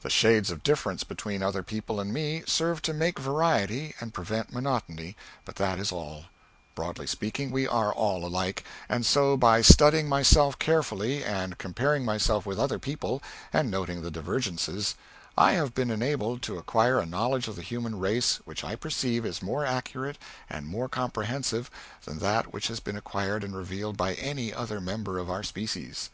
The 0.00 0.08
shades 0.08 0.50
of 0.50 0.62
difference 0.62 1.04
between 1.04 1.42
other 1.42 1.62
people 1.62 2.00
and 2.00 2.10
me 2.10 2.42
serve 2.46 2.80
to 2.80 2.94
make 2.94 3.18
variety 3.18 3.94
and 4.00 4.14
prevent 4.14 4.50
monotony, 4.50 5.16
but 5.44 5.56
that 5.56 5.78
is 5.78 5.92
all; 5.92 6.24
broadly 6.74 7.06
speaking, 7.06 7.50
we 7.50 7.68
are 7.68 7.92
all 7.92 8.24
alike; 8.24 8.64
and 8.88 9.04
so 9.04 9.36
by 9.36 9.60
studying 9.60 10.08
myself 10.08 10.58
carefully 10.58 11.22
and 11.22 11.58
comparing 11.58 12.06
myself 12.06 12.46
with 12.46 12.58
other 12.58 12.78
people, 12.78 13.22
and 13.52 13.70
noting 13.70 14.00
the 14.00 14.10
divergences, 14.10 14.94
I 15.36 15.52
have 15.52 15.74
been 15.74 15.90
enabled 15.90 16.40
to 16.44 16.56
acquire 16.56 16.98
a 16.98 17.04
knowledge 17.04 17.46
of 17.46 17.54
the 17.56 17.60
human 17.60 17.98
race 17.98 18.36
which 18.46 18.64
I 18.64 18.76
perceive 18.76 19.26
is 19.26 19.42
more 19.42 19.66
accurate 19.66 20.16
and 20.48 20.66
more 20.66 20.88
comprehensive 20.88 21.70
than 22.06 22.20
that 22.20 22.50
which 22.50 22.68
has 22.68 22.80
been 22.80 22.96
acquired 22.96 23.44
and 23.44 23.54
revealed 23.54 23.98
by 23.98 24.14
any 24.14 24.54
other 24.54 24.80
member 24.80 25.18
of 25.18 25.28
our 25.28 25.42
species. 25.42 26.08